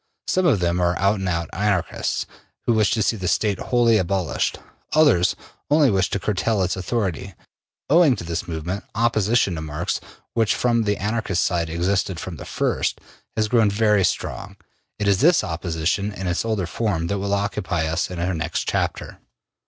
Some 0.25 0.47
of 0.47 0.59
them 0.61 0.81
are 0.81 0.97
out 0.97 1.19
and 1.19 1.29
out 1.29 1.47
Anarchists, 1.53 2.25
who 2.65 2.73
wish 2.73 2.89
to 2.93 3.03
see 3.03 3.17
the 3.17 3.27
State 3.27 3.59
wholly 3.59 3.99
abolished; 3.99 4.57
others 4.93 5.35
only 5.69 5.91
wish 5.91 6.09
to 6.09 6.19
curtail 6.19 6.63
its 6.63 6.75
authority. 6.75 7.35
Owing 7.87 8.15
to 8.15 8.23
this 8.23 8.47
movement, 8.47 8.83
opposition 8.95 9.53
to 9.53 9.61
Marx, 9.61 10.01
which 10.33 10.55
from 10.55 10.85
the 10.85 10.97
Anarchist 10.97 11.43
side 11.43 11.69
existed 11.69 12.19
from 12.19 12.37
the 12.37 12.45
first, 12.45 12.99
has 13.37 13.47
grown 13.47 13.69
very 13.69 14.03
strong. 14.03 14.57
It 14.97 15.07
is 15.07 15.21
this 15.21 15.43
opposition 15.43 16.11
in 16.11 16.25
its 16.25 16.43
older 16.45 16.65
form 16.65 17.05
that 17.05 17.19
will 17.19 17.35
occupy 17.35 17.85
us 17.85 18.09
in 18.09 18.17
our 18.17 18.33
next 18.33 18.67
chapter. 18.67 19.19